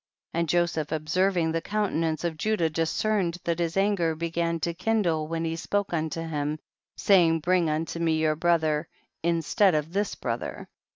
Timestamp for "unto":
5.93-6.21, 7.69-7.99